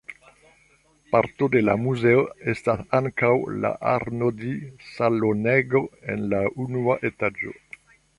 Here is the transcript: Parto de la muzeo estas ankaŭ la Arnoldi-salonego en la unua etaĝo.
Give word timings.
Parto 1.15 1.47
de 1.55 1.59
la 1.65 1.73
muzeo 1.81 2.23
estas 2.53 2.81
ankaŭ 2.99 3.29
la 3.65 3.71
Arnoldi-salonego 3.91 5.83
en 6.15 6.25
la 6.33 6.41
unua 6.65 6.97
etaĝo. 7.11 7.55